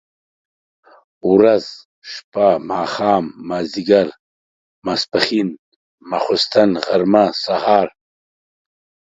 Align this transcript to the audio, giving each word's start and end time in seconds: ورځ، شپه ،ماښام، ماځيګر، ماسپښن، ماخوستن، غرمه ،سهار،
ورځ، 1.35 1.65
شپه 2.11 2.47
،ماښام، 2.69 3.25
ماځيګر، 3.49 4.07
ماسپښن، 4.85 5.47
ماخوستن، 6.09 6.69
غرمه 6.85 7.25
،سهار، 7.43 7.87